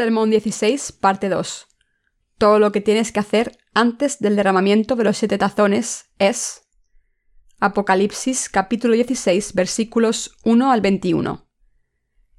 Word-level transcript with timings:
Sermón 0.00 0.30
16, 0.30 0.92
parte 0.92 1.28
2. 1.28 1.68
Todo 2.38 2.58
lo 2.58 2.72
que 2.72 2.80
tienes 2.80 3.12
que 3.12 3.20
hacer 3.20 3.58
antes 3.74 4.18
del 4.18 4.34
derramamiento 4.34 4.96
de 4.96 5.04
los 5.04 5.18
siete 5.18 5.36
tazones 5.36 6.06
es 6.18 6.62
Apocalipsis 7.60 8.48
capítulo 8.48 8.94
16 8.94 9.52
versículos 9.52 10.38
1 10.44 10.72
al 10.72 10.80
21. 10.80 11.46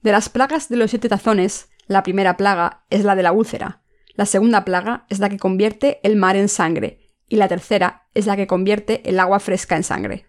De 0.02 0.12
las 0.12 0.28
plagas 0.30 0.70
de 0.70 0.78
los 0.78 0.90
siete 0.90 1.08
tazones, 1.08 1.70
la 1.86 2.02
primera 2.02 2.36
plaga 2.36 2.84
es 2.90 3.04
la 3.04 3.14
de 3.14 3.22
la 3.22 3.32
úlcera, 3.32 3.84
la 4.16 4.26
segunda 4.26 4.66
plaga 4.66 5.06
es 5.10 5.20
la 5.20 5.30
que 5.30 5.38
convierte 5.38 6.00
el 6.02 6.16
mar 6.16 6.36
en 6.38 6.50
sangre, 6.50 7.14
y 7.28 7.36
la 7.36 7.48
tercera 7.48 8.08
es 8.16 8.26
la 8.26 8.36
que 8.38 8.48
convierte 8.48 9.08
el 9.08 9.20
agua 9.20 9.40
fresca 9.40 9.76
en 9.76 9.84
sangre. 9.84 10.26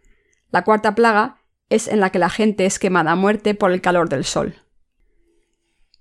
La 0.50 0.64
cuarta 0.64 0.94
plaga 0.94 1.38
es 1.70 1.88
en 1.88 2.00
la 2.00 2.10
que 2.10 2.18
la 2.18 2.28
gente 2.28 2.66
es 2.66 2.78
quemada 2.78 3.12
a 3.12 3.16
muerte 3.16 3.54
por 3.54 3.72
el 3.72 3.80
calor 3.80 4.10
del 4.10 4.24
sol. 4.24 4.61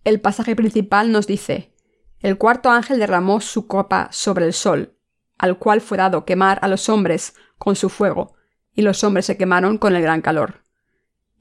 El 0.03 0.19
pasaje 0.19 0.55
principal 0.55 1.11
nos 1.11 1.27
dice, 1.27 1.73
el 2.21 2.37
cuarto 2.37 2.71
ángel 2.71 2.97
derramó 2.97 3.39
su 3.39 3.67
copa 3.67 4.09
sobre 4.11 4.45
el 4.45 4.53
sol, 4.53 4.95
al 5.37 5.59
cual 5.59 5.79
fue 5.79 5.97
dado 5.97 6.25
quemar 6.25 6.57
a 6.63 6.67
los 6.67 6.89
hombres 6.89 7.35
con 7.59 7.75
su 7.75 7.89
fuego, 7.89 8.33
y 8.73 8.81
los 8.81 9.03
hombres 9.03 9.27
se 9.27 9.37
quemaron 9.37 9.77
con 9.77 9.95
el 9.95 10.01
gran 10.01 10.21
calor. 10.21 10.63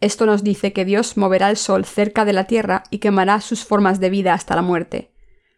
Esto 0.00 0.26
nos 0.26 0.44
dice 0.44 0.74
que 0.74 0.84
Dios 0.84 1.16
moverá 1.16 1.48
el 1.48 1.56
sol 1.56 1.86
cerca 1.86 2.26
de 2.26 2.34
la 2.34 2.44
tierra 2.44 2.82
y 2.90 2.98
quemará 2.98 3.40
sus 3.40 3.64
formas 3.64 3.98
de 3.98 4.10
vida 4.10 4.34
hasta 4.34 4.56
la 4.56 4.62
muerte. 4.62 5.12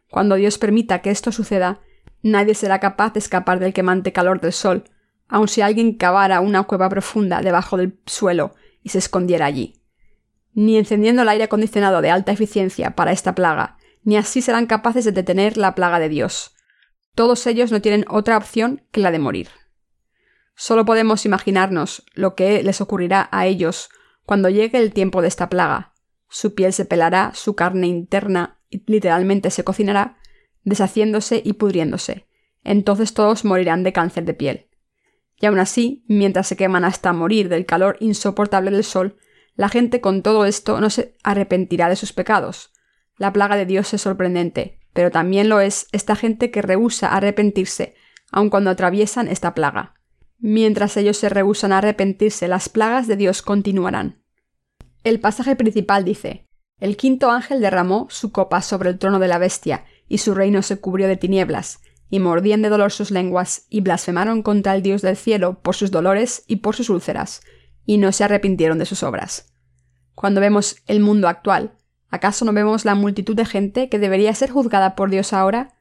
Cuando 0.08 0.36
Dios 0.36 0.58
permita 0.58 1.00
que 1.00 1.10
esto 1.10 1.32
suceda, 1.32 1.80
nadie 2.22 2.54
será 2.54 2.78
capaz 2.78 3.14
de 3.14 3.18
escapar 3.18 3.58
del 3.58 3.72
quemante 3.72 4.12
calor 4.12 4.40
del 4.40 4.52
sol, 4.52 4.84
aun 5.26 5.48
si 5.48 5.60
alguien 5.60 5.94
cavara 5.94 6.40
una 6.40 6.64
cueva 6.64 6.88
profunda 6.88 7.40
debajo 7.40 7.76
del 7.76 7.98
suelo 8.06 8.54
y 8.82 8.90
se 8.90 8.98
escondiera 8.98 9.46
allí. 9.46 9.81
Ni 10.52 10.76
encendiendo 10.76 11.22
el 11.22 11.28
aire 11.28 11.44
acondicionado 11.44 12.02
de 12.02 12.10
alta 12.10 12.32
eficiencia 12.32 12.94
para 12.94 13.12
esta 13.12 13.34
plaga, 13.34 13.78
ni 14.02 14.16
así 14.16 14.42
serán 14.42 14.66
capaces 14.66 15.04
de 15.04 15.12
detener 15.12 15.56
la 15.56 15.74
plaga 15.74 15.98
de 15.98 16.08
Dios. 16.08 16.54
Todos 17.14 17.46
ellos 17.46 17.72
no 17.72 17.80
tienen 17.80 18.04
otra 18.08 18.36
opción 18.36 18.86
que 18.90 19.00
la 19.00 19.10
de 19.10 19.18
morir. 19.18 19.48
Solo 20.54 20.84
podemos 20.84 21.24
imaginarnos 21.24 22.04
lo 22.14 22.34
que 22.34 22.62
les 22.62 22.80
ocurrirá 22.80 23.28
a 23.32 23.46
ellos 23.46 23.88
cuando 24.24 24.48
llegue 24.48 24.78
el 24.78 24.92
tiempo 24.92 25.22
de 25.22 25.28
esta 25.28 25.48
plaga. 25.48 25.94
Su 26.28 26.54
piel 26.54 26.72
se 26.72 26.84
pelará, 26.84 27.32
su 27.34 27.54
carne 27.54 27.86
interna 27.86 28.60
literalmente 28.86 29.50
se 29.50 29.64
cocinará, 29.64 30.18
deshaciéndose 30.64 31.42
y 31.44 31.54
pudriéndose. 31.54 32.26
Entonces 32.64 33.12
todos 33.14 33.44
morirán 33.44 33.82
de 33.82 33.92
cáncer 33.92 34.24
de 34.24 34.34
piel. 34.34 34.68
Y 35.36 35.46
aún 35.46 35.58
así, 35.58 36.04
mientras 36.06 36.46
se 36.46 36.56
queman 36.56 36.84
hasta 36.84 37.12
morir 37.12 37.48
del 37.48 37.66
calor 37.66 37.96
insoportable 38.00 38.70
del 38.70 38.84
sol, 38.84 39.18
la 39.54 39.68
gente 39.68 40.00
con 40.00 40.22
todo 40.22 40.46
esto 40.46 40.80
no 40.80 40.90
se 40.90 41.14
arrepentirá 41.22 41.88
de 41.88 41.96
sus 41.96 42.12
pecados. 42.12 42.72
La 43.18 43.32
plaga 43.32 43.56
de 43.56 43.66
Dios 43.66 43.92
es 43.92 44.00
sorprendente, 44.00 44.80
pero 44.92 45.10
también 45.10 45.48
lo 45.48 45.60
es 45.60 45.88
esta 45.92 46.16
gente 46.16 46.50
que 46.50 46.62
rehúsa 46.62 47.14
arrepentirse, 47.14 47.94
aun 48.30 48.50
cuando 48.50 48.70
atraviesan 48.70 49.28
esta 49.28 49.54
plaga. 49.54 49.94
Mientras 50.38 50.96
ellos 50.96 51.18
se 51.18 51.28
rehusan 51.28 51.72
a 51.72 51.78
arrepentirse, 51.78 52.48
las 52.48 52.68
plagas 52.68 53.06
de 53.06 53.16
Dios 53.16 53.42
continuarán. 53.42 54.22
El 55.04 55.20
pasaje 55.20 55.54
principal 55.54 56.04
dice, 56.04 56.48
El 56.80 56.96
quinto 56.96 57.30
ángel 57.30 57.60
derramó 57.60 58.06
su 58.10 58.32
copa 58.32 58.62
sobre 58.62 58.90
el 58.90 58.98
trono 58.98 59.18
de 59.18 59.28
la 59.28 59.38
bestia, 59.38 59.84
y 60.08 60.18
su 60.18 60.34
reino 60.34 60.62
se 60.62 60.80
cubrió 60.80 61.06
de 61.08 61.16
tinieblas, 61.16 61.80
y 62.10 62.18
mordían 62.18 62.62
de 62.62 62.70
dolor 62.70 62.90
sus 62.90 63.10
lenguas, 63.10 63.66
y 63.68 63.82
blasfemaron 63.82 64.42
contra 64.42 64.74
el 64.74 64.82
Dios 64.82 65.02
del 65.02 65.16
cielo 65.16 65.60
por 65.60 65.74
sus 65.74 65.90
dolores 65.90 66.44
y 66.48 66.56
por 66.56 66.74
sus 66.74 66.90
úlceras, 66.90 67.42
y 67.84 67.98
no 67.98 68.12
se 68.12 68.24
arrepintieron 68.24 68.78
de 68.78 68.86
sus 68.86 69.02
obras. 69.02 69.52
Cuando 70.14 70.40
vemos 70.40 70.76
el 70.86 71.00
mundo 71.00 71.28
actual, 71.28 71.76
¿acaso 72.10 72.44
no 72.44 72.52
vemos 72.52 72.84
la 72.84 72.94
multitud 72.94 73.34
de 73.34 73.44
gente 73.44 73.88
que 73.88 73.98
debería 73.98 74.34
ser 74.34 74.50
juzgada 74.50 74.94
por 74.94 75.10
Dios 75.10 75.32
ahora? 75.32 75.74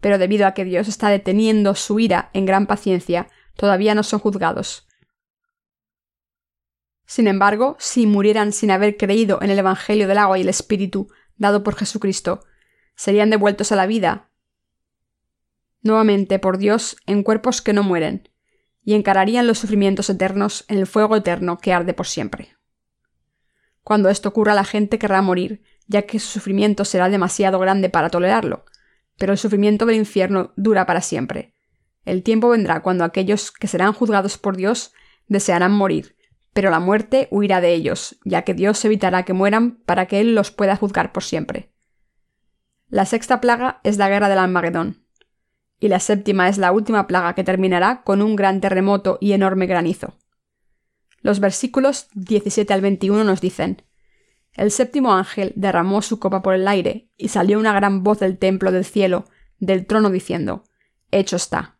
Pero 0.00 0.18
debido 0.18 0.46
a 0.46 0.54
que 0.54 0.64
Dios 0.64 0.88
está 0.88 1.08
deteniendo 1.08 1.74
su 1.74 1.98
ira 2.00 2.30
en 2.32 2.46
gran 2.46 2.66
paciencia, 2.66 3.28
todavía 3.56 3.94
no 3.94 4.02
son 4.02 4.20
juzgados. 4.20 4.86
Sin 7.06 7.26
embargo, 7.26 7.76
si 7.78 8.06
murieran 8.06 8.52
sin 8.52 8.70
haber 8.70 8.96
creído 8.96 9.40
en 9.40 9.50
el 9.50 9.58
Evangelio 9.58 10.06
del 10.08 10.18
agua 10.18 10.38
y 10.38 10.42
el 10.42 10.48
Espíritu 10.48 11.08
dado 11.36 11.62
por 11.62 11.74
Jesucristo, 11.74 12.44
serían 12.94 13.30
devueltos 13.30 13.72
a 13.72 13.76
la 13.76 13.86
vida 13.86 14.28
nuevamente 15.80 16.38
por 16.38 16.58
Dios 16.58 16.96
en 17.06 17.22
cuerpos 17.22 17.62
que 17.62 17.72
no 17.72 17.82
mueren, 17.82 18.28
y 18.88 18.94
encararían 18.94 19.46
los 19.46 19.58
sufrimientos 19.58 20.08
eternos 20.08 20.64
en 20.66 20.78
el 20.78 20.86
fuego 20.86 21.14
eterno 21.14 21.58
que 21.58 21.74
arde 21.74 21.92
por 21.92 22.06
siempre. 22.06 22.56
Cuando 23.82 24.08
esto 24.08 24.30
ocurra 24.30 24.54
la 24.54 24.64
gente 24.64 24.98
querrá 24.98 25.20
morir, 25.20 25.62
ya 25.88 26.06
que 26.06 26.18
su 26.18 26.28
sufrimiento 26.28 26.86
será 26.86 27.10
demasiado 27.10 27.58
grande 27.58 27.90
para 27.90 28.08
tolerarlo, 28.08 28.64
pero 29.18 29.32
el 29.32 29.38
sufrimiento 29.38 29.84
del 29.84 29.96
infierno 29.96 30.54
dura 30.56 30.86
para 30.86 31.02
siempre, 31.02 31.52
el 32.06 32.22
tiempo 32.22 32.48
vendrá 32.48 32.80
cuando 32.80 33.04
aquellos 33.04 33.52
que 33.52 33.66
serán 33.66 33.92
juzgados 33.92 34.38
por 34.38 34.56
Dios 34.56 34.94
desearán 35.26 35.72
morir, 35.72 36.16
pero 36.54 36.70
la 36.70 36.80
muerte 36.80 37.28
huirá 37.30 37.60
de 37.60 37.74
ellos, 37.74 38.18
ya 38.24 38.40
que 38.40 38.54
Dios 38.54 38.82
evitará 38.86 39.24
que 39.24 39.34
mueran 39.34 39.82
para 39.84 40.06
que 40.06 40.18
Él 40.18 40.34
los 40.34 40.50
pueda 40.50 40.76
juzgar 40.76 41.12
por 41.12 41.24
siempre. 41.24 41.74
La 42.88 43.04
sexta 43.04 43.42
plaga 43.42 43.80
es 43.84 43.98
la 43.98 44.08
guerra 44.08 44.30
del 44.30 44.38
Almagedón, 44.38 45.04
y 45.80 45.88
la 45.88 46.00
séptima 46.00 46.48
es 46.48 46.58
la 46.58 46.72
última 46.72 47.06
plaga 47.06 47.34
que 47.34 47.44
terminará 47.44 48.02
con 48.02 48.22
un 48.22 48.36
gran 48.36 48.60
terremoto 48.60 49.18
y 49.20 49.32
enorme 49.32 49.66
granizo. 49.66 50.16
Los 51.20 51.40
versículos 51.40 52.08
17 52.14 52.72
al 52.72 52.80
21 52.80 53.24
nos 53.24 53.40
dicen, 53.40 53.82
El 54.54 54.70
séptimo 54.70 55.14
ángel 55.14 55.52
derramó 55.56 56.02
su 56.02 56.18
copa 56.18 56.42
por 56.42 56.54
el 56.54 56.66
aire, 56.66 57.10
y 57.16 57.28
salió 57.28 57.58
una 57.58 57.72
gran 57.72 58.02
voz 58.02 58.18
del 58.18 58.38
templo 58.38 58.72
del 58.72 58.84
cielo, 58.84 59.26
del 59.58 59.86
trono 59.86 60.10
diciendo, 60.10 60.64
Hecho 61.10 61.36
está. 61.36 61.78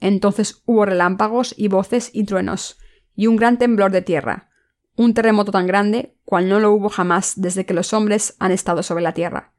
Entonces 0.00 0.62
hubo 0.64 0.84
relámpagos 0.84 1.54
y 1.56 1.68
voces 1.68 2.10
y 2.12 2.24
truenos, 2.24 2.78
y 3.14 3.26
un 3.26 3.36
gran 3.36 3.58
temblor 3.58 3.92
de 3.92 4.02
tierra, 4.02 4.50
un 4.96 5.14
terremoto 5.14 5.52
tan 5.52 5.66
grande 5.66 6.16
cual 6.24 6.48
no 6.48 6.60
lo 6.60 6.72
hubo 6.72 6.88
jamás 6.88 7.34
desde 7.36 7.64
que 7.64 7.74
los 7.74 7.92
hombres 7.92 8.34
han 8.38 8.52
estado 8.52 8.82
sobre 8.82 9.02
la 9.02 9.14
tierra. 9.14 9.52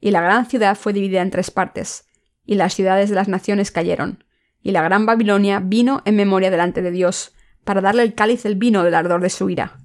Y 0.00 0.10
la 0.10 0.20
gran 0.20 0.46
ciudad 0.46 0.76
fue 0.76 0.92
dividida 0.92 1.22
en 1.22 1.30
tres 1.30 1.50
partes, 1.50 2.06
y 2.44 2.56
las 2.56 2.74
ciudades 2.74 3.08
de 3.08 3.16
las 3.16 3.28
naciones 3.28 3.70
cayeron, 3.70 4.24
y 4.62 4.72
la 4.72 4.82
gran 4.82 5.06
Babilonia 5.06 5.60
vino 5.60 6.02
en 6.04 6.16
memoria 6.16 6.50
delante 6.50 6.82
de 6.82 6.90
Dios, 6.90 7.34
para 7.64 7.80
darle 7.80 8.02
el 8.02 8.14
cáliz 8.14 8.42
del 8.42 8.56
vino 8.56 8.82
del 8.82 8.94
ardor 8.94 9.20
de 9.20 9.30
su 9.30 9.48
ira. 9.50 9.78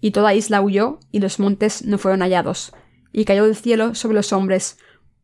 Y 0.00 0.12
toda 0.12 0.34
isla 0.34 0.60
huyó, 0.60 1.00
y 1.10 1.20
los 1.20 1.38
montes 1.38 1.84
no 1.84 1.98
fueron 1.98 2.20
hallados, 2.20 2.72
y 3.12 3.24
cayó 3.24 3.44
del 3.44 3.56
cielo 3.56 3.94
sobre 3.94 4.16
los 4.16 4.32
hombres 4.32 4.78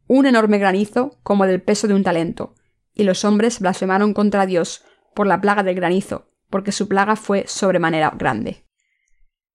un 0.06 0.26
enorme 0.26 0.58
granizo 0.58 1.18
como 1.22 1.46
del 1.46 1.62
peso 1.62 1.88
de 1.88 1.94
un 1.94 2.02
talento, 2.02 2.54
y 2.94 3.04
los 3.04 3.24
hombres 3.24 3.60
blasfemaron 3.60 4.14
contra 4.14 4.46
Dios 4.46 4.84
por 5.14 5.26
la 5.26 5.40
plaga 5.40 5.62
del 5.62 5.76
granizo, 5.76 6.30
porque 6.50 6.72
su 6.72 6.88
plaga 6.88 7.16
fue 7.16 7.44
sobremanera 7.46 8.10
grande. 8.16 8.64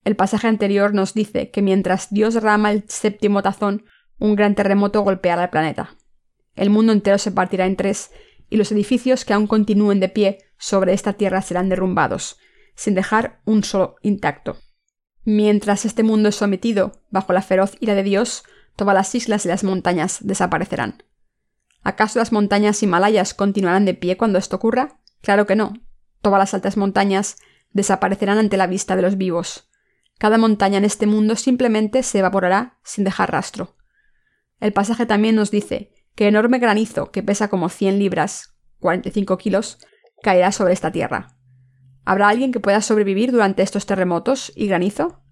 El 0.03 0.15
pasaje 0.15 0.47
anterior 0.47 0.93
nos 0.93 1.13
dice 1.13 1.51
que 1.51 1.61
mientras 1.61 2.09
Dios 2.09 2.41
rama 2.41 2.71
el 2.71 2.83
séptimo 2.87 3.43
tazón, 3.43 3.85
un 4.17 4.35
gran 4.35 4.55
terremoto 4.55 5.01
golpeará 5.01 5.43
el 5.43 5.49
planeta. 5.49 5.95
El 6.59 6.69
mundo 6.69 6.91
entero 6.91 7.17
se 7.17 7.31
partirá 7.31 7.65
en 7.65 7.77
tres, 7.77 8.11
y 8.49 8.57
los 8.57 8.69
edificios 8.73 9.23
que 9.23 9.31
aún 9.31 9.47
continúen 9.47 10.01
de 10.01 10.09
pie 10.09 10.39
sobre 10.57 10.91
esta 10.91 11.13
tierra 11.13 11.41
serán 11.41 11.69
derrumbados, 11.69 12.37
sin 12.75 12.95
dejar 12.95 13.39
un 13.45 13.63
solo 13.63 13.95
intacto. 14.01 14.57
Mientras 15.23 15.85
este 15.85 16.03
mundo 16.03 16.27
es 16.27 16.35
sometido 16.35 17.01
bajo 17.11 17.31
la 17.31 17.41
feroz 17.41 17.77
ira 17.79 17.95
de 17.95 18.03
Dios, 18.03 18.43
todas 18.75 18.93
las 18.93 19.15
islas 19.15 19.45
y 19.45 19.47
las 19.47 19.63
montañas 19.63 20.17
desaparecerán. 20.19 21.01
¿Acaso 21.81 22.19
las 22.19 22.33
montañas 22.33 22.83
himalayas 22.83 23.33
continuarán 23.33 23.85
de 23.85 23.93
pie 23.93 24.17
cuando 24.17 24.37
esto 24.37 24.57
ocurra? 24.57 24.99
Claro 25.21 25.47
que 25.47 25.55
no. 25.55 25.75
Todas 26.21 26.39
las 26.39 26.53
altas 26.53 26.75
montañas 26.75 27.37
desaparecerán 27.71 28.37
ante 28.37 28.57
la 28.57 28.67
vista 28.67 28.97
de 28.97 29.01
los 29.01 29.15
vivos. 29.15 29.69
Cada 30.17 30.37
montaña 30.37 30.79
en 30.79 30.83
este 30.83 31.07
mundo 31.07 31.37
simplemente 31.37 32.03
se 32.03 32.19
evaporará 32.19 32.79
sin 32.83 33.05
dejar 33.05 33.31
rastro. 33.31 33.77
El 34.59 34.73
pasaje 34.73 35.05
también 35.05 35.37
nos 35.37 35.51
dice 35.51 35.93
que 36.19 36.27
enorme 36.27 36.59
granizo, 36.59 37.11
que 37.11 37.23
pesa 37.23 37.47
como 37.47 37.69
100 37.69 37.97
libras, 37.97 38.53
45 38.81 39.37
kilos, 39.37 39.77
caerá 40.21 40.51
sobre 40.51 40.73
esta 40.73 40.91
tierra. 40.91 41.37
¿Habrá 42.03 42.27
alguien 42.27 42.51
que 42.51 42.59
pueda 42.59 42.81
sobrevivir 42.81 43.31
durante 43.31 43.63
estos 43.63 43.85
terremotos 43.85 44.51
y 44.53 44.67
granizo? 44.67 45.23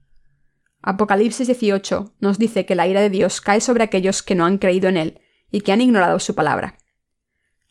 Apocalipsis 0.81 1.47
18 1.47 2.15
nos 2.21 2.39
dice 2.39 2.65
que 2.65 2.75
la 2.75 2.87
ira 2.87 3.01
de 3.01 3.09
Dios 3.09 3.41
cae 3.41 3.59
sobre 3.59 3.83
aquellos 3.83 4.23
que 4.23 4.33
no 4.33 4.45
han 4.45 4.59
creído 4.59 4.87
en 4.87 4.95
Él 4.95 5.19
y 5.51 5.59
que 5.59 5.73
han 5.73 5.81
ignorado 5.81 6.19
su 6.19 6.35
palabra. 6.35 6.77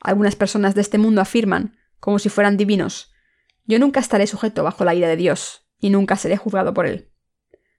Algunas 0.03 0.37
personas 0.37 0.75
de 0.75 0.83
este 0.83 0.99
mundo 0.99 1.23
afirman, 1.23 1.75
como 1.99 2.19
si 2.19 2.29
fueran 2.29 2.59
divinos, 2.59 3.15
yo 3.65 3.79
nunca 3.79 4.01
estaré 4.01 4.27
sujeto 4.27 4.63
bajo 4.63 4.85
la 4.85 4.95
ira 4.95 5.09
de 5.09 5.17
Dios, 5.17 5.67
y 5.81 5.89
nunca 5.89 6.17
seré 6.17 6.37
juzgado 6.37 6.75
por 6.75 6.85
él. 6.85 7.11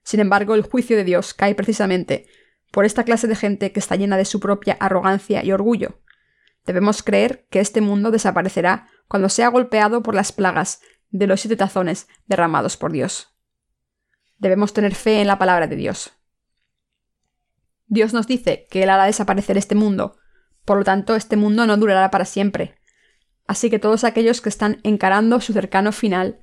Sin 0.02 0.18
embargo, 0.18 0.56
el 0.56 0.62
juicio 0.62 0.96
de 0.96 1.04
Dios 1.04 1.32
cae 1.32 1.54
precisamente 1.54 2.26
por 2.70 2.84
esta 2.84 3.04
clase 3.04 3.26
de 3.26 3.36
gente 3.36 3.72
que 3.72 3.80
está 3.80 3.96
llena 3.96 4.16
de 4.16 4.24
su 4.24 4.40
propia 4.40 4.76
arrogancia 4.80 5.44
y 5.44 5.52
orgullo. 5.52 6.00
Debemos 6.66 7.02
creer 7.02 7.46
que 7.50 7.60
este 7.60 7.80
mundo 7.80 8.10
desaparecerá 8.10 8.88
cuando 9.08 9.28
sea 9.28 9.48
golpeado 9.48 10.02
por 10.02 10.14
las 10.14 10.32
plagas 10.32 10.80
de 11.10 11.26
los 11.26 11.40
siete 11.40 11.56
tazones 11.56 12.08
derramados 12.26 12.76
por 12.76 12.92
Dios. 12.92 13.34
Debemos 14.36 14.72
tener 14.72 14.94
fe 14.94 15.20
en 15.20 15.26
la 15.26 15.38
palabra 15.38 15.66
de 15.66 15.76
Dios. 15.76 16.12
Dios 17.86 18.12
nos 18.12 18.26
dice 18.26 18.66
que 18.70 18.82
Él 18.82 18.90
hará 18.90 19.06
desaparecer 19.06 19.56
este 19.56 19.74
mundo, 19.74 20.18
por 20.64 20.76
lo 20.76 20.84
tanto 20.84 21.16
este 21.16 21.36
mundo 21.36 21.66
no 21.66 21.76
durará 21.78 22.10
para 22.10 22.26
siempre. 22.26 22.78
Así 23.46 23.70
que 23.70 23.78
todos 23.78 24.04
aquellos 24.04 24.42
que 24.42 24.50
están 24.50 24.78
encarando 24.82 25.40
su 25.40 25.54
cercano 25.54 25.90
final 25.90 26.40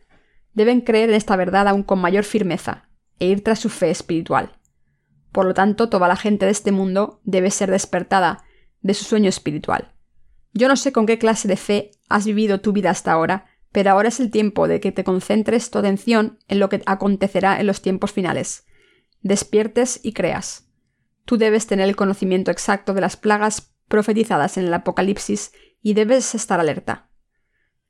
deben 0.54 0.82
creer 0.82 1.10
en 1.10 1.16
esta 1.16 1.36
verdad 1.36 1.68
aún 1.68 1.84
con 1.84 2.00
mayor 2.00 2.24
firmeza 2.24 2.90
e 3.20 3.28
ir 3.28 3.44
tras 3.44 3.60
su 3.60 3.70
fe 3.70 3.92
espiritual. 3.92 4.58
Por 5.36 5.46
lo 5.46 5.54
tanto, 5.54 5.90
toda 5.90 6.08
la 6.08 6.16
gente 6.16 6.46
de 6.46 6.52
este 6.54 6.72
mundo 6.72 7.20
debe 7.26 7.52
ser 7.52 7.70
despertada 7.70 8.46
de 8.80 8.94
su 8.94 9.04
sueño 9.04 9.28
espiritual. 9.28 9.94
Yo 10.54 10.70
no 10.70 10.78
sé 10.78 10.94
con 10.94 11.06
qué 11.06 11.20
clase 11.20 11.50
de 11.50 11.58
fe 11.58 11.92
has 12.08 12.26
vivido 12.26 12.62
tu 12.62 12.72
vida 12.72 12.90
hasta 12.90 13.12
ahora, 13.12 13.46
pero 13.74 13.92
ahora 13.92 14.08
es 14.08 14.22
el 14.22 14.32
tiempo 14.32 14.70
de 14.70 14.80
que 14.80 14.94
te 14.94 15.04
concentres 15.04 15.72
tu 15.72 15.78
atención 15.78 16.40
en 16.48 16.60
lo 16.60 16.70
que 16.70 16.82
acontecerá 16.86 17.60
en 17.60 17.68
los 17.68 17.82
tiempos 17.82 18.14
finales. 18.14 18.66
Despiertes 19.24 20.00
y 20.04 20.14
creas. 20.14 20.70
Tú 21.26 21.36
debes 21.36 21.68
tener 21.68 21.90
el 21.90 21.98
conocimiento 21.98 22.50
exacto 22.50 22.94
de 22.94 23.02
las 23.02 23.18
plagas 23.18 23.74
profetizadas 23.90 24.58
en 24.58 24.68
el 24.68 24.74
Apocalipsis 24.74 25.52
y 25.82 25.96
debes 25.96 26.34
estar 26.34 26.62
alerta. 26.62 27.10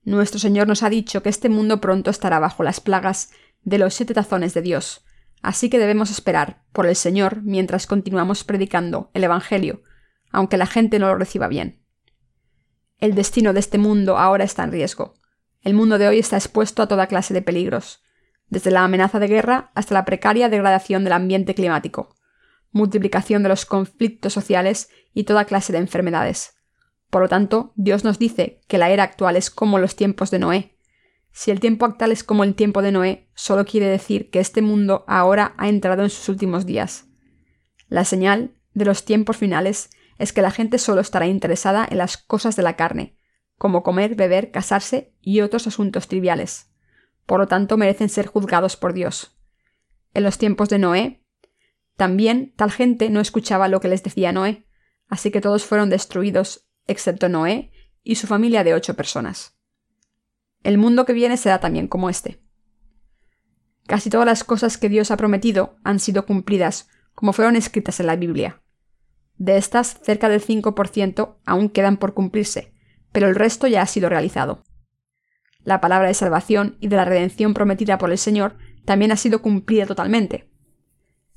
Nuestro 0.01 0.39
Señor 0.39 0.68
nos 0.68 0.81
ha 0.81 0.89
dicho 0.89 1.21
que 1.21 1.30
este 1.30 1.50
mundo 1.50 1.80
pronto 1.80 2.09
estará 2.09 2.39
bajo 2.39 2.63
las 2.63 2.81
plagas 2.81 3.30
de 3.62 3.77
los 3.77 3.94
siete 3.94 4.15
tazones 4.15 4.56
de 4.56 4.63
Dios, 4.63 5.06
así 5.45 5.69
que 5.69 5.80
debemos 5.80 6.09
esperar 6.09 6.63
por 6.74 6.88
el 6.88 6.95
Señor 6.95 7.42
mientras 7.44 7.88
continuamos 7.88 8.44
predicando 8.44 9.12
el 9.13 9.24
Evangelio, 9.24 9.83
aunque 10.31 10.57
la 10.57 10.65
gente 10.65 11.00
no 11.00 11.07
lo 11.07 11.15
reciba 11.15 11.47
bien. 11.47 11.83
El 13.00 13.13
destino 13.13 13.53
de 13.53 13.59
este 13.59 13.77
mundo 13.77 14.18
ahora 14.18 14.44
está 14.44 14.63
en 14.63 14.71
riesgo. 14.71 15.13
El 15.62 15.74
mundo 15.74 15.97
de 15.97 16.07
hoy 16.07 16.19
está 16.19 16.38
expuesto 16.38 16.81
a 16.81 16.88
toda 16.88 17.07
clase 17.07 17.33
de 17.33 17.42
peligros, 17.42 18.01
desde 18.50 18.71
la 18.71 18.83
amenaza 18.83 19.19
de 19.19 19.27
guerra 19.27 19.71
hasta 19.75 19.94
la 19.94 20.06
precaria 20.06 20.50
degradación 20.50 21.03
del 21.03 21.13
ambiente 21.13 21.56
climático, 21.56 22.15
multiplicación 22.71 23.44
de 23.44 23.50
los 23.50 23.65
conflictos 23.65 24.33
sociales 24.33 24.89
y 25.13 25.24
toda 25.24 25.45
clase 25.45 25.74
de 25.74 25.80
enfermedades. 25.80 26.56
Por 27.09 27.21
lo 27.21 27.30
tanto, 27.30 27.71
Dios 27.75 28.03
nos 28.03 28.19
dice 28.19 28.62
que 28.68 28.77
la 28.77 28.89
era 28.89 29.03
actual 29.03 29.36
es 29.36 29.50
como 29.50 29.80
los 29.80 29.95
tiempos 29.95 30.31
de 30.31 30.39
Noé. 30.39 30.75
Si 31.37 31.51
el 31.51 31.59
tiempo 31.59 31.85
actual 31.85 32.13
es 32.13 32.23
como 32.23 32.45
el 32.45 32.55
tiempo 32.55 32.81
de 32.81 32.93
Noé, 32.93 33.27
solo 33.35 33.65
quiere 33.65 33.87
decir 33.87 34.29
que 34.29 34.39
este 34.39 34.61
mundo 34.61 35.03
ahora 35.05 35.53
ha 35.57 35.67
entrado 35.67 36.03
en 36.03 36.09
sus 36.09 36.29
últimos 36.29 36.65
días. 36.65 37.09
La 37.89 38.05
señal 38.05 38.55
de 38.73 38.85
los 38.85 39.03
tiempos 39.03 39.35
finales 39.35 39.89
es 40.17 40.31
que 40.31 40.41
la 40.41 40.49
gente 40.49 40.77
solo 40.77 41.01
estará 41.01 41.27
interesada 41.27 41.85
en 41.91 41.97
las 41.97 42.15
cosas 42.15 42.55
de 42.55 42.63
la 42.63 42.77
carne, 42.77 43.17
como 43.57 43.83
comer, 43.83 44.15
beber, 44.15 44.51
casarse 44.51 45.13
y 45.19 45.41
otros 45.41 45.67
asuntos 45.67 46.07
triviales. 46.07 46.71
Por 47.25 47.41
lo 47.41 47.47
tanto, 47.47 47.75
merecen 47.75 48.07
ser 48.07 48.27
juzgados 48.27 48.77
por 48.77 48.93
Dios. 48.93 49.37
En 50.13 50.23
los 50.23 50.37
tiempos 50.37 50.69
de 50.69 50.79
Noé, 50.79 51.25
también 51.97 52.53
tal 52.55 52.71
gente 52.71 53.09
no 53.09 53.19
escuchaba 53.19 53.67
lo 53.67 53.81
que 53.81 53.89
les 53.89 54.03
decía 54.03 54.31
Noé, 54.31 54.69
así 55.09 55.31
que 55.31 55.41
todos 55.41 55.65
fueron 55.65 55.89
destruidos 55.89 56.69
excepto 56.87 57.27
Noé 57.27 57.73
y 58.03 58.15
su 58.15 58.25
familia 58.25 58.63
de 58.63 58.73
ocho 58.73 58.93
personas. 58.93 59.55
El 60.65 60.79
mundo 60.79 61.06
que 61.06 61.13
viene 61.13 61.38
será 61.38 61.59
también 61.59 61.88
como 61.88 62.09
este. 62.09 62.41
Casi 63.85 64.09
todas 64.09 64.25
las 64.25 64.44
cosas 64.44 64.79
que 64.79 64.89
Dios 64.89 65.12
ha 65.12 65.15
prometido 65.15 65.77
han 65.83 66.00
sido 66.00 66.25
cumplidas 66.25 66.89
como 67.13 67.33
fueron 67.33 67.56
escritas 67.56 68.00
en 68.00 68.07
la 68.07 68.15
Biblia. 68.15 68.63
De 69.38 69.57
estas, 69.57 70.00
cerca 70.01 70.27
del 70.27 70.41
5% 70.41 71.35
aún 71.45 71.69
quedan 71.69 71.97
por 71.97 72.15
cumplirse, 72.15 72.73
pero 73.12 73.27
el 73.27 73.35
resto 73.35 73.67
ya 73.67 73.83
ha 73.83 73.85
sido 73.85 74.09
realizado. 74.09 74.63
La 75.63 75.81
palabra 75.81 76.07
de 76.07 76.15
salvación 76.15 76.77
y 76.79 76.88
de 76.88 76.95
la 76.95 77.06
redención 77.06 77.53
prometida 77.53 78.00
por 78.00 78.09
el 78.09 78.18
Señor 78.18 78.57
también 78.85 79.11
ha 79.11 79.18
sido 79.18 79.44
cumplida 79.44 79.85
totalmente. 79.85 80.50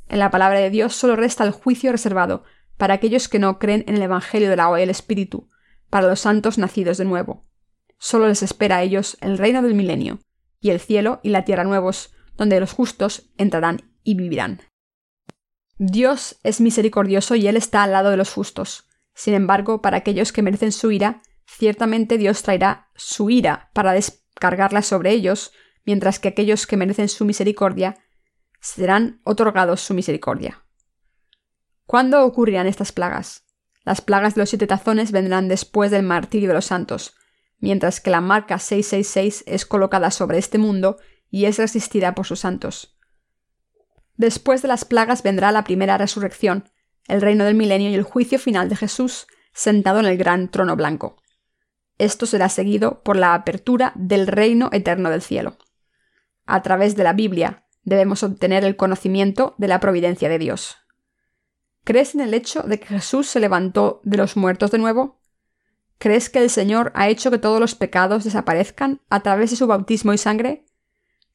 En 0.09 0.21
la 0.21 0.31
palabra 0.31 0.59
de 0.59 0.71
Dios 0.71 0.95
solo 0.95 1.17
resta 1.17 1.45
el 1.45 1.51
juicio 1.51 1.93
reservado 1.93 2.45
para 2.79 2.95
aquellos 2.95 3.29
que 3.29 3.39
no 3.39 3.59
creen 3.59 3.85
en 3.89 3.97
el 3.97 4.03
Evangelio 4.03 4.49
del 4.49 4.61
agua 4.61 4.81
y 4.81 4.85
el 4.85 4.91
Espíritu, 4.91 5.51
para 5.91 6.09
los 6.09 6.21
santos 6.21 6.57
nacidos 6.57 6.97
de 6.97 7.05
nuevo. 7.05 7.48
Solo 7.99 8.29
les 8.29 8.43
espera 8.43 8.79
a 8.79 8.83
ellos 8.83 9.17
el 9.21 9.39
reino 9.39 9.63
del 9.63 9.75
milenio, 9.75 10.21
y 10.61 10.71
el 10.71 10.81
cielo 10.81 11.21
y 11.23 11.31
la 11.31 11.45
tierra 11.45 11.65
nuevos, 11.65 12.15
donde 12.37 12.61
los 12.61 12.73
justos 12.73 13.31
entrarán 13.37 13.83
y 14.03 14.15
vivirán. 14.15 14.63
Dios 15.79 16.39
es 16.43 16.61
misericordioso 16.61 17.35
y 17.37 17.47
Él 17.47 17.57
está 17.57 17.83
al 17.83 17.93
lado 17.93 18.11
de 18.11 18.17
los 18.17 18.33
justos. 18.33 18.89
Sin 19.15 19.35
embargo, 19.35 19.81
para 19.81 19.99
aquellos 19.99 20.33
que 20.33 20.43
merecen 20.43 20.73
su 20.73 20.91
ira, 20.91 21.23
ciertamente 21.47 22.19
Dios 22.19 22.43
traerá 22.43 22.89
su 22.97 23.31
ira 23.31 23.71
para 23.75 23.93
descargarla 23.93 24.83
sobre 24.83 25.13
ellos, 25.13 25.53
mientras 25.85 26.19
que 26.19 26.29
aquellos 26.29 26.67
que 26.67 26.77
merecen 26.77 27.09
su 27.09 27.25
misericordia 27.25 27.97
serán 28.61 29.21
otorgados 29.25 29.81
su 29.81 29.95
misericordia. 29.95 30.65
¿Cuándo 31.87 32.25
ocurrirán 32.25 32.67
estas 32.67 32.93
plagas? 32.93 33.45
Las 33.85 34.01
plagas 34.01 34.35
de 34.35 34.43
los 34.43 34.51
siete 34.51 34.67
tazones 34.67 35.13
vendrán 35.13 35.49
después 35.49 35.91
del 35.91 36.03
martirio 36.03 36.49
de 36.49 36.55
los 36.55 36.67
santos, 36.67 37.15
mientras 37.59 38.01
que 38.01 38.11
la 38.11 38.21
marca 38.21 38.59
666 38.59 39.45
es 39.47 39.67
colocada 39.67 40.11
sobre 40.11 40.39
este 40.39 40.59
mundo 40.59 40.97
y 41.31 41.47
es 41.47 41.59
resistida 41.59 42.15
por 42.15 42.27
sus 42.27 42.41
santos. 42.41 42.97
Después 44.17 44.63
de 44.63 44.69
las 44.69 44.85
plagas 44.85 45.23
vendrá 45.23 45.53
la 45.53 45.65
primera 45.65 45.99
resurrección, 45.99 46.69
el 47.07 47.21
reino 47.21 47.45
del 47.45 47.55
milenio 47.55 47.91
y 47.91 47.95
el 47.95 48.03
juicio 48.03 48.39
final 48.39 48.69
de 48.69 48.77
Jesús 48.77 49.27
sentado 49.53 50.01
en 50.01 50.07
el 50.07 50.17
gran 50.17 50.51
trono 50.51 50.77
blanco. 50.77 51.17
Esto 51.99 52.27
será 52.27 52.49
seguido 52.49 53.03
por 53.03 53.17
la 53.17 53.35
apertura 53.35 53.93
del 53.97 54.27
reino 54.27 54.71
eterno 54.73 55.11
del 55.11 55.23
cielo. 55.23 55.57
A 56.47 56.63
través 56.63 56.97
de 56.97 57.05
la 57.05 57.13
Biblia 57.13 57.67
debemos 57.83 58.23
obtener 58.23 58.65
el 58.65 58.77
conocimiento 58.77 59.55
de 59.59 59.69
la 59.69 59.81
providencia 59.81 60.29
de 60.29 60.39
Dios. 60.39 60.77
¿Crees 61.85 62.15
en 62.15 62.21
el 62.21 62.35
hecho 62.35 62.63
de 62.63 62.79
que 62.79 62.87
Jesús 62.87 63.29
se 63.29 63.41
levantó 63.41 64.01
de 64.05 64.17
los 64.17 64.37
muertos 64.37 64.71
de 64.71 64.79
nuevo? 64.79 65.18
¿Crees 65.99 66.31
que 66.31 66.39
el 66.39 66.51
Señor 66.51 66.93
ha 66.95 67.09
hecho 67.09 67.31
que 67.31 67.39
todos 67.39 67.61
los 67.61 67.75
pecados 67.75 68.25
desaparezcan 68.25 69.01
a 69.11 69.21
través 69.21 69.51
de 69.51 69.57
su 69.57 69.67
bautismo 69.67 70.13
y 70.13 70.19
sangre? 70.19 70.65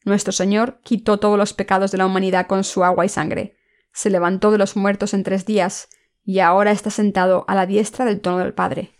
Nuestro 0.05 0.31
Señor 0.31 0.79
quitó 0.83 1.19
todos 1.19 1.37
los 1.37 1.53
pecados 1.53 1.91
de 1.91 1.97
la 1.97 2.05
humanidad 2.05 2.47
con 2.47 2.63
su 2.63 2.83
agua 2.83 3.05
y 3.05 3.09
sangre, 3.09 3.57
se 3.91 4.09
levantó 4.09 4.51
de 4.51 4.57
los 4.57 4.75
muertos 4.75 5.13
en 5.13 5.23
tres 5.23 5.45
días, 5.45 5.89
y 6.25 6.39
ahora 6.39 6.71
está 6.71 6.89
sentado 6.89 7.45
a 7.47 7.55
la 7.55 7.65
diestra 7.65 8.05
del 8.05 8.21
trono 8.21 8.39
del 8.39 8.53
Padre. 8.53 8.95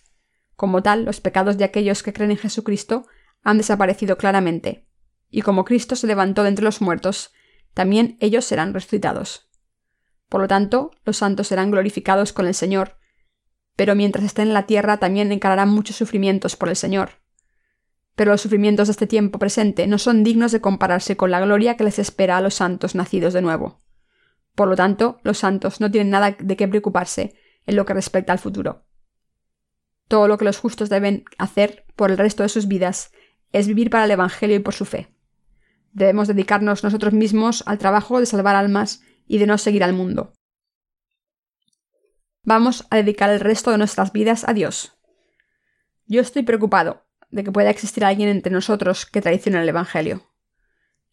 Como 0.56 0.84
tal, 0.84 1.06
los 1.06 1.22
pecados 1.22 1.58
de 1.58 1.64
aquellos 1.64 2.04
que 2.04 2.14
creen 2.14 2.32
en 2.32 2.38
Jesucristo 2.38 3.08
han 3.42 3.58
desaparecido 3.58 4.18
claramente, 4.18 4.88
y 5.30 5.42
como 5.42 5.66
Cristo 5.66 5.96
se 5.96 6.08
levantó 6.08 6.44
de 6.44 6.50
entre 6.50 6.66
los 6.66 6.82
muertos, 6.82 7.34
también 7.74 8.18
ellos 8.20 8.46
serán 8.46 8.74
resucitados. 8.74 9.50
Por 10.30 10.42
lo 10.42 10.48
tanto, 10.48 10.92
los 11.06 11.18
santos 11.18 11.48
serán 11.48 11.72
glorificados 11.72 12.34
con 12.34 12.46
el 12.46 12.54
Señor, 12.54 12.98
pero 13.76 13.96
mientras 13.96 14.26
estén 14.26 14.50
en 14.50 14.54
la 14.54 14.66
tierra 14.66 14.98
también 14.98 15.32
encararán 15.32 15.70
muchos 15.70 15.96
sufrimientos 15.96 16.56
por 16.56 16.70
el 16.70 16.76
Señor. 16.76 17.12
Pero 18.16 18.32
los 18.32 18.42
sufrimientos 18.42 18.88
de 18.88 18.92
este 18.92 19.08
tiempo 19.08 19.40
presente 19.40 19.88
no 19.88 19.98
son 19.98 20.24
dignos 20.24 20.52
de 20.52 20.62
compararse 20.62 21.18
con 21.18 21.32
la 21.32 21.42
gloria 21.42 21.78
que 21.78 21.84
les 21.84 21.98
espera 21.98 22.38
a 22.38 22.42
los 22.42 22.54
santos 22.54 22.94
nacidos 22.94 23.34
de 23.34 23.42
nuevo. 23.42 23.80
Por 24.56 24.68
lo 24.68 24.76
tanto, 24.76 25.20
los 25.24 25.40
santos 25.40 25.82
no 25.82 25.90
tienen 25.90 26.12
nada 26.12 26.36
de 26.40 26.56
qué 26.56 26.68
preocuparse 26.68 27.34
en 27.66 27.76
lo 27.76 27.86
que 27.86 27.94
respecta 27.94 28.32
al 28.32 28.40
futuro. 28.40 28.86
Todo 30.08 30.28
lo 30.28 30.38
que 30.38 30.46
los 30.46 30.60
justos 30.60 30.90
deben 30.90 31.26
hacer 31.40 31.86
por 31.96 32.12
el 32.12 32.18
resto 32.18 32.44
de 32.44 32.50
sus 32.50 32.68
vidas 32.68 33.12
es 33.52 33.68
vivir 33.68 33.90
para 33.90 34.06
el 34.06 34.12
Evangelio 34.12 34.56
y 34.56 34.60
por 34.60 34.76
su 34.76 34.86
fe. 34.86 35.08
Debemos 35.92 36.28
dedicarnos 36.28 36.84
nosotros 36.84 37.14
mismos 37.14 37.64
al 37.66 37.78
trabajo 37.80 38.20
de 38.20 38.26
salvar 38.26 38.56
almas 38.56 39.02
y 39.28 39.40
de 39.40 39.48
no 39.48 39.58
seguir 39.58 39.84
al 39.84 39.94
mundo. 39.94 40.34
Vamos 42.46 42.86
a 42.90 42.98
dedicar 42.98 43.30
el 43.30 43.40
resto 43.40 43.72
de 43.72 43.78
nuestras 43.78 44.12
vidas 44.12 44.44
a 44.46 44.54
Dios. 44.54 44.98
Yo 46.08 46.20
estoy 46.20 46.44
preocupado 46.44 47.06
de 47.32 47.44
que 47.46 47.54
pueda 47.54 47.70
existir 47.70 48.04
alguien 48.04 48.28
entre 48.28 48.52
nosotros 48.52 49.06
que 49.06 49.22
traicione 49.22 49.62
el 49.62 49.70
Evangelio. 49.70 50.30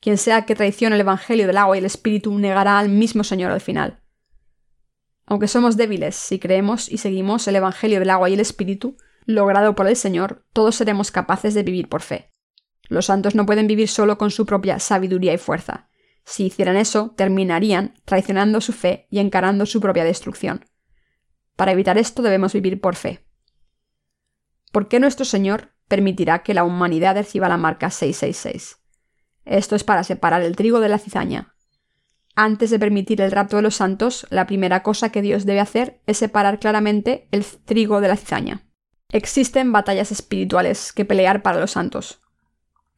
Quien 0.00 0.18
sea 0.18 0.44
que 0.44 0.56
traicione 0.56 0.96
el 0.96 1.02
Evangelio 1.02 1.46
del 1.46 1.58
agua 1.58 1.76
y 1.76 1.78
el 1.78 1.84
Espíritu 1.84 2.36
negará 2.36 2.80
al 2.80 2.88
mismo 2.88 3.22
Señor 3.22 3.52
al 3.52 3.60
final. 3.60 4.02
Aunque 5.24 5.46
somos 5.46 5.76
débiles, 5.76 6.16
si 6.16 6.40
creemos 6.40 6.90
y 6.90 6.98
seguimos 6.98 7.46
el 7.46 7.54
Evangelio 7.54 8.00
del 8.00 8.10
agua 8.10 8.28
y 8.28 8.34
el 8.34 8.40
Espíritu, 8.40 8.96
logrado 9.24 9.76
por 9.76 9.86
el 9.86 9.94
Señor, 9.94 10.44
todos 10.52 10.74
seremos 10.74 11.12
capaces 11.12 11.54
de 11.54 11.62
vivir 11.62 11.88
por 11.88 12.02
fe. 12.02 12.32
Los 12.88 13.06
santos 13.06 13.36
no 13.36 13.46
pueden 13.46 13.68
vivir 13.68 13.86
solo 13.86 14.18
con 14.18 14.32
su 14.32 14.46
propia 14.46 14.80
sabiduría 14.80 15.32
y 15.32 15.38
fuerza. 15.38 15.88
Si 16.24 16.46
hicieran 16.46 16.76
eso, 16.76 17.14
terminarían 17.16 17.94
traicionando 18.04 18.60
su 18.60 18.72
fe 18.72 19.06
y 19.10 19.20
encarando 19.20 19.64
su 19.64 19.80
propia 19.80 20.02
destrucción. 20.02 20.64
Para 21.60 21.72
evitar 21.72 21.98
esto 21.98 22.22
debemos 22.22 22.54
vivir 22.54 22.80
por 22.80 22.96
fe. 22.96 23.22
¿Por 24.72 24.88
qué 24.88 24.98
nuestro 24.98 25.26
Señor 25.26 25.74
permitirá 25.88 26.42
que 26.42 26.54
la 26.54 26.64
humanidad 26.64 27.16
reciba 27.16 27.50
la 27.50 27.58
marca 27.58 27.90
666? 27.90 28.78
Esto 29.44 29.76
es 29.76 29.84
para 29.84 30.02
separar 30.02 30.40
el 30.40 30.56
trigo 30.56 30.80
de 30.80 30.88
la 30.88 30.98
cizaña. 30.98 31.54
Antes 32.34 32.70
de 32.70 32.78
permitir 32.78 33.20
el 33.20 33.30
rapto 33.30 33.56
de 33.56 33.62
los 33.62 33.74
santos, 33.74 34.26
la 34.30 34.46
primera 34.46 34.82
cosa 34.82 35.12
que 35.12 35.20
Dios 35.20 35.44
debe 35.44 35.60
hacer 35.60 36.00
es 36.06 36.16
separar 36.16 36.60
claramente 36.60 37.28
el 37.30 37.44
trigo 37.44 38.00
de 38.00 38.08
la 38.08 38.16
cizaña. 38.16 38.66
Existen 39.10 39.70
batallas 39.70 40.12
espirituales 40.12 40.94
que 40.94 41.04
pelear 41.04 41.42
para 41.42 41.60
los 41.60 41.72
santos. 41.72 42.22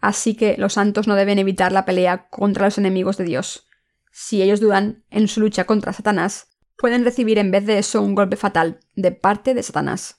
Así 0.00 0.36
que 0.36 0.54
los 0.56 0.74
santos 0.74 1.08
no 1.08 1.16
deben 1.16 1.40
evitar 1.40 1.72
la 1.72 1.84
pelea 1.84 2.28
contra 2.28 2.66
los 2.66 2.78
enemigos 2.78 3.16
de 3.16 3.24
Dios. 3.24 3.66
Si 4.12 4.40
ellos 4.40 4.60
dudan 4.60 5.02
en 5.10 5.26
su 5.26 5.40
lucha 5.40 5.64
contra 5.64 5.92
Satanás, 5.92 6.51
pueden 6.82 7.04
recibir 7.04 7.38
en 7.38 7.52
vez 7.52 7.64
de 7.64 7.78
eso 7.78 8.02
un 8.02 8.16
golpe 8.16 8.34
fatal 8.34 8.80
de 8.96 9.12
parte 9.12 9.54
de 9.54 9.62
Satanás. 9.62 10.16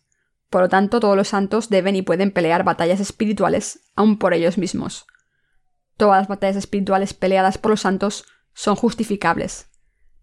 Por 0.50 0.62
lo 0.62 0.70
tanto, 0.70 1.02
todos 1.02 1.18
los 1.18 1.28
santos 1.28 1.70
deben 1.70 1.98
y 1.98 2.04
pueden 2.04 2.32
pelear 2.32 2.64
batallas 2.64 3.02
espirituales, 3.02 3.82
aun 3.98 4.18
por 4.18 4.34
ellos 4.34 4.58
mismos. 4.58 5.06
Todas 5.98 6.22
las 6.22 6.30
batallas 6.30 6.56
espirituales 6.56 7.14
peleadas 7.14 7.58
por 7.58 7.72
los 7.72 7.82
santos 7.82 8.24
son 8.54 8.78
justificables. 8.78 9.68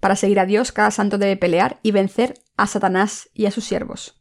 Para 0.01 0.17
seguir 0.17 0.41
a 0.41 0.47
Dios, 0.47 0.73
cada 0.73 0.91
santo 0.91 1.19
debe 1.19 1.37
pelear 1.37 1.79
y 1.83 1.91
vencer 1.91 2.39
a 2.57 2.67
Satanás 2.67 3.29
y 3.35 3.45
a 3.45 3.51
sus 3.51 3.67
siervos. 3.67 4.19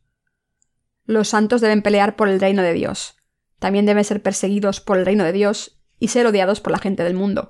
Los 1.06 1.30
santos 1.30 1.62
deben 1.62 1.82
pelear 1.82 2.18
por 2.18 2.28
el 2.28 2.42
reino 2.42 2.64
de 2.64 2.74
Dios. 2.74 3.16
También 3.60 3.86
deben 3.86 4.04
ser 4.04 4.22
perseguidos 4.22 4.82
por 4.82 4.98
el 4.98 5.06
reino 5.06 5.24
de 5.24 5.32
Dios 5.32 5.80
y 6.00 6.10
ser 6.10 6.28
odiados 6.28 6.60
por 6.60 6.74
la 6.74 6.80
gente 6.80 7.06
del 7.06 7.14
mundo. 7.14 7.48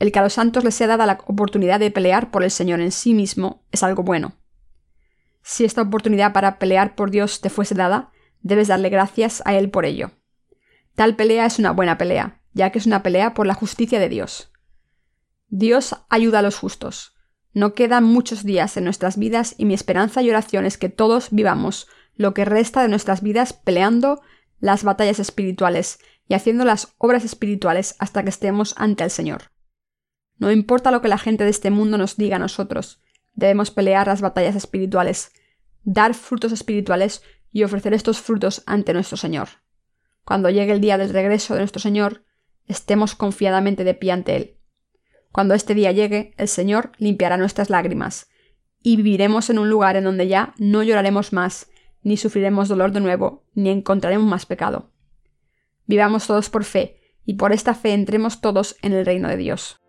El 0.00 0.12
que 0.12 0.18
a 0.18 0.22
los 0.22 0.32
santos 0.32 0.64
les 0.64 0.74
sea 0.74 0.86
dada 0.86 1.04
la 1.04 1.18
oportunidad 1.26 1.78
de 1.78 1.90
pelear 1.90 2.30
por 2.30 2.42
el 2.42 2.50
Señor 2.50 2.80
en 2.80 2.90
sí 2.90 3.12
mismo 3.12 3.62
es 3.70 3.82
algo 3.82 4.02
bueno. 4.02 4.32
Si 5.42 5.66
esta 5.66 5.82
oportunidad 5.82 6.32
para 6.32 6.58
pelear 6.58 6.94
por 6.94 7.10
Dios 7.10 7.42
te 7.42 7.50
fuese 7.50 7.74
dada, 7.74 8.10
debes 8.40 8.68
darle 8.68 8.88
gracias 8.88 9.42
a 9.44 9.54
Él 9.54 9.70
por 9.70 9.84
ello. 9.84 10.12
Tal 10.94 11.16
pelea 11.16 11.44
es 11.44 11.58
una 11.58 11.72
buena 11.72 11.98
pelea, 11.98 12.40
ya 12.54 12.70
que 12.70 12.78
es 12.78 12.86
una 12.86 13.02
pelea 13.02 13.34
por 13.34 13.46
la 13.46 13.52
justicia 13.52 14.00
de 14.00 14.08
Dios. 14.08 14.50
Dios 15.48 15.94
ayuda 16.08 16.38
a 16.38 16.42
los 16.42 16.56
justos. 16.56 17.14
No 17.52 17.74
quedan 17.74 18.04
muchos 18.04 18.42
días 18.42 18.78
en 18.78 18.84
nuestras 18.84 19.18
vidas 19.18 19.54
y 19.58 19.66
mi 19.66 19.74
esperanza 19.74 20.22
y 20.22 20.30
oración 20.30 20.64
es 20.64 20.78
que 20.78 20.88
todos 20.88 21.28
vivamos 21.30 21.88
lo 22.16 22.32
que 22.32 22.46
resta 22.46 22.80
de 22.80 22.88
nuestras 22.88 23.20
vidas 23.20 23.52
peleando 23.52 24.22
las 24.60 24.82
batallas 24.82 25.18
espirituales 25.18 25.98
y 26.26 26.32
haciendo 26.32 26.64
las 26.64 26.94
obras 26.96 27.24
espirituales 27.24 27.96
hasta 27.98 28.22
que 28.22 28.30
estemos 28.30 28.74
ante 28.78 29.04
el 29.04 29.10
Señor. 29.10 29.50
No 30.40 30.50
importa 30.50 30.90
lo 30.90 31.02
que 31.02 31.08
la 31.08 31.18
gente 31.18 31.44
de 31.44 31.50
este 31.50 31.70
mundo 31.70 31.98
nos 31.98 32.16
diga 32.16 32.36
a 32.36 32.38
nosotros, 32.40 33.02
debemos 33.34 33.70
pelear 33.70 34.06
las 34.06 34.22
batallas 34.22 34.56
espirituales, 34.56 35.32
dar 35.84 36.14
frutos 36.14 36.50
espirituales 36.50 37.22
y 37.52 37.62
ofrecer 37.62 37.92
estos 37.92 38.20
frutos 38.20 38.62
ante 38.64 38.94
nuestro 38.94 39.18
Señor. 39.18 39.48
Cuando 40.24 40.48
llegue 40.48 40.72
el 40.72 40.80
día 40.80 40.96
del 40.96 41.10
regreso 41.10 41.52
de 41.52 41.60
nuestro 41.60 41.80
Señor, 41.80 42.24
estemos 42.66 43.14
confiadamente 43.14 43.84
de 43.84 43.92
pie 43.92 44.12
ante 44.12 44.34
Él. 44.34 44.56
Cuando 45.30 45.52
este 45.52 45.74
día 45.74 45.92
llegue, 45.92 46.32
el 46.38 46.48
Señor 46.48 46.92
limpiará 46.96 47.36
nuestras 47.36 47.68
lágrimas, 47.68 48.30
y 48.82 48.96
viviremos 48.96 49.50
en 49.50 49.58
un 49.58 49.68
lugar 49.68 49.96
en 49.96 50.04
donde 50.04 50.26
ya 50.26 50.54
no 50.56 50.82
lloraremos 50.82 51.34
más, 51.34 51.70
ni 52.02 52.16
sufriremos 52.16 52.68
dolor 52.68 52.92
de 52.92 53.00
nuevo, 53.00 53.44
ni 53.52 53.68
encontraremos 53.68 54.26
más 54.26 54.46
pecado. 54.46 54.90
Vivamos 55.84 56.26
todos 56.26 56.48
por 56.48 56.64
fe, 56.64 56.96
y 57.26 57.34
por 57.34 57.52
esta 57.52 57.74
fe 57.74 57.92
entremos 57.92 58.40
todos 58.40 58.76
en 58.80 58.94
el 58.94 59.04
reino 59.04 59.28
de 59.28 59.36
Dios. 59.36 59.79